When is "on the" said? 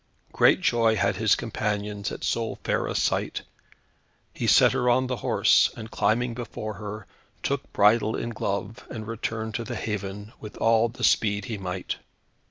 4.89-5.17